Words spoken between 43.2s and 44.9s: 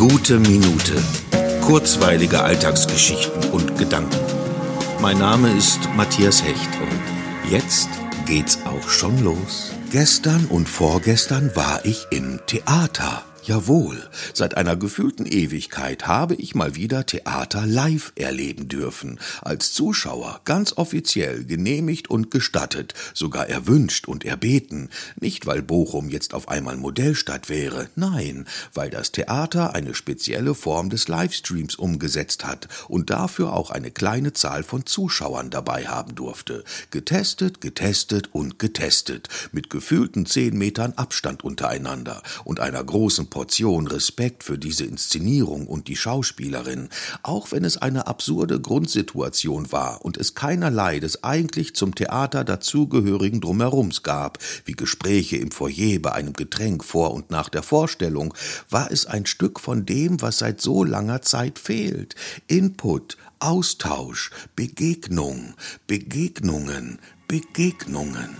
Portion Respekt für diese